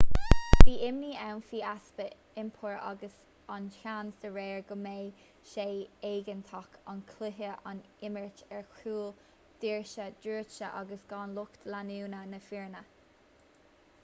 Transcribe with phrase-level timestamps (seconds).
[0.67, 3.17] bhí imní ann faoi easpa iompair agus
[3.55, 5.65] an seans dá réir go mbeadh sé
[6.11, 7.73] éigeantach an cluiche a
[8.09, 9.07] imirt ar chúl
[9.65, 12.83] doirse druidte agus gan lucht leanúna na foirne